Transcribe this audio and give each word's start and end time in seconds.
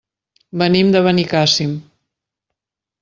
Venim 0.61 0.89
de 0.95 1.03
Benicàssim. 1.09 1.77